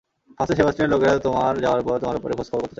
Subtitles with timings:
[0.37, 2.69] পাছে সেবাস্টিয়ানের লোকেরা তোমার যাওয়ার পর তোমার ব্যাপারে খোঁজখবর করতে চায়।